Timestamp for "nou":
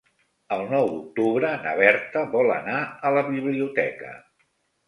0.71-0.87